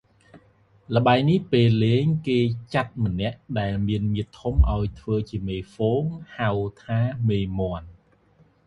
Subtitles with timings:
[0.95, 2.39] ល្បែងនេះពេលលេងគេ
[2.73, 6.03] ចាត់ម្នាក់ដែលមានមាឌធំឱ្យធ្វើជាមេហ្វូង
[6.37, 6.51] ហៅ
[6.83, 7.87] ថាមេមាន់